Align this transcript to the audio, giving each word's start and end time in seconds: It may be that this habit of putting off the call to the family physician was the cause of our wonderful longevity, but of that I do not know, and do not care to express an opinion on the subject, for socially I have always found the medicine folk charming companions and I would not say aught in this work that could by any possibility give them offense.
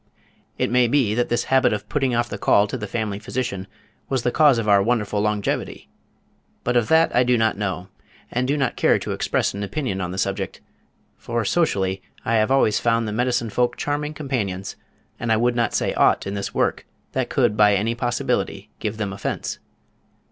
It 0.57 0.71
may 0.71 0.87
be 0.87 1.13
that 1.13 1.29
this 1.29 1.43
habit 1.43 1.73
of 1.73 1.87
putting 1.87 2.15
off 2.15 2.27
the 2.27 2.39
call 2.39 2.65
to 2.65 2.75
the 2.75 2.87
family 2.87 3.19
physician 3.19 3.67
was 4.09 4.23
the 4.23 4.31
cause 4.31 4.57
of 4.57 4.67
our 4.67 4.81
wonderful 4.81 5.21
longevity, 5.21 5.91
but 6.63 6.75
of 6.75 6.87
that 6.87 7.15
I 7.15 7.21
do 7.23 7.37
not 7.37 7.55
know, 7.55 7.87
and 8.31 8.47
do 8.47 8.57
not 8.57 8.75
care 8.75 8.97
to 8.97 9.11
express 9.11 9.53
an 9.53 9.61
opinion 9.61 10.01
on 10.01 10.09
the 10.09 10.17
subject, 10.17 10.59
for 11.19 11.45
socially 11.45 12.01
I 12.25 12.33
have 12.37 12.49
always 12.49 12.79
found 12.79 13.07
the 13.07 13.11
medicine 13.13 13.51
folk 13.51 13.77
charming 13.77 14.15
companions 14.15 14.75
and 15.19 15.31
I 15.31 15.37
would 15.37 15.55
not 15.55 15.75
say 15.75 15.93
aught 15.93 16.25
in 16.25 16.33
this 16.33 16.51
work 16.51 16.87
that 17.11 17.29
could 17.29 17.55
by 17.55 17.75
any 17.75 17.93
possibility 17.93 18.71
give 18.79 18.97
them 18.97 19.13
offense. 19.13 19.59